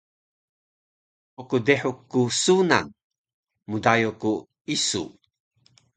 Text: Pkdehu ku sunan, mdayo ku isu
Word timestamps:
Pkdehu 1.35 1.91
ku 2.11 2.21
sunan, 2.43 2.85
mdayo 3.71 4.09
ku 4.21 4.31
isu 4.75 5.03